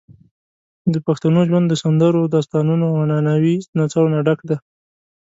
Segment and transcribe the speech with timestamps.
[0.93, 4.57] د پښتنو ژوند د سندرو، داستانونو، او عنعنوي نڅاوو نه ډک دی.